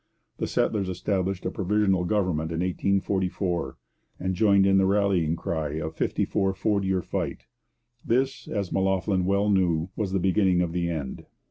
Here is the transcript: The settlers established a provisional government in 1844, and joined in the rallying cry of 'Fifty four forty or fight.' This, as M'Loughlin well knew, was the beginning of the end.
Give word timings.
The 0.37 0.47
settlers 0.47 0.89
established 0.89 1.45
a 1.45 1.51
provisional 1.51 2.05
government 2.05 2.51
in 2.51 2.61
1844, 2.61 3.77
and 4.19 4.33
joined 4.33 4.65
in 4.65 4.79
the 4.79 4.87
rallying 4.87 5.35
cry 5.35 5.73
of 5.73 5.93
'Fifty 5.95 6.25
four 6.25 6.55
forty 6.55 6.91
or 6.91 7.03
fight.' 7.03 7.45
This, 8.03 8.47
as 8.47 8.71
M'Loughlin 8.71 9.25
well 9.25 9.51
knew, 9.51 9.89
was 9.95 10.11
the 10.11 10.17
beginning 10.19 10.61
of 10.61 10.71
the 10.71 10.89
end. 10.89 11.27